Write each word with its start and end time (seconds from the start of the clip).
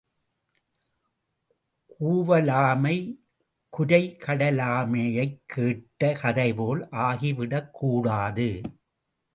கூவலாமை, 1.99 3.17
குரை 3.69 4.17
கடலாமையைக் 4.19 5.39
கேட்ட 5.45 6.13
கதை 6.13 6.53
போல் 6.53 6.87
ஆகிவிடக்கூடாது. 6.91 8.63